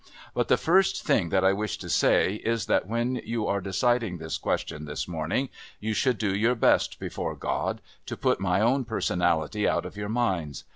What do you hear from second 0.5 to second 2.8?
first thing that I wish to say is